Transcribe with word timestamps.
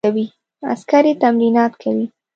عسکري 0.71 1.13
تمرینات 1.21 1.73
کوي. 1.81 2.05